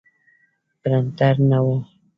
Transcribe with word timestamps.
پرنټر 0.81 1.35
نه 1.49 1.59
و. 1.67 1.69